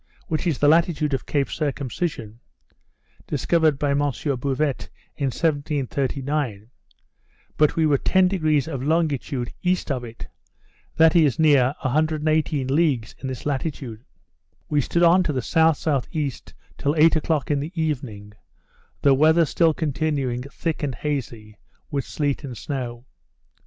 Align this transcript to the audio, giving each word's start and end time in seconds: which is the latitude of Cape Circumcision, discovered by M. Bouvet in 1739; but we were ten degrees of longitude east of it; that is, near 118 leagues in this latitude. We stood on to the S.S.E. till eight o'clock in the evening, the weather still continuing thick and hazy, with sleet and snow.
which 0.25 0.47
is 0.47 0.57
the 0.57 0.67
latitude 0.67 1.13
of 1.13 1.27
Cape 1.27 1.47
Circumcision, 1.47 2.39
discovered 3.27 3.77
by 3.77 3.91
M. 3.91 3.99
Bouvet 3.99 4.89
in 5.15 5.27
1739; 5.27 6.71
but 7.55 7.75
we 7.75 7.85
were 7.85 7.99
ten 7.99 8.27
degrees 8.27 8.67
of 8.67 8.81
longitude 8.81 9.53
east 9.61 9.91
of 9.91 10.03
it; 10.03 10.25
that 10.97 11.15
is, 11.15 11.37
near 11.37 11.75
118 11.83 12.65
leagues 12.75 13.13
in 13.19 13.27
this 13.27 13.45
latitude. 13.45 14.03
We 14.69 14.81
stood 14.81 15.03
on 15.03 15.21
to 15.21 15.33
the 15.33 15.47
S.S.E. 15.55 16.31
till 16.79 16.95
eight 16.95 17.15
o'clock 17.15 17.51
in 17.51 17.59
the 17.59 17.71
evening, 17.79 18.33
the 19.03 19.13
weather 19.13 19.45
still 19.45 19.75
continuing 19.75 20.41
thick 20.41 20.81
and 20.81 20.95
hazy, 20.95 21.59
with 21.91 22.05
sleet 22.05 22.43
and 22.43 22.57
snow. 22.57 23.05